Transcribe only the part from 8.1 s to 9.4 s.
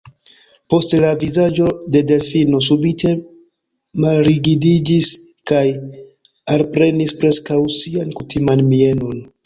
kutiman mienon.